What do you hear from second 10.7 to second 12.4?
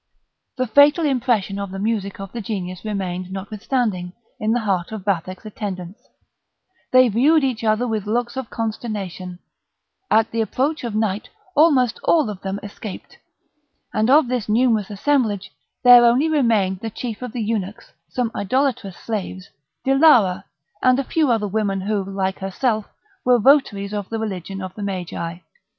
of night almost all